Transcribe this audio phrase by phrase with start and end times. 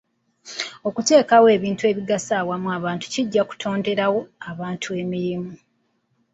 [0.87, 4.19] Okuteekawo ebintu ebigasiza awamu abantu kijja kutonderawo
[4.51, 5.53] abantu emirimu.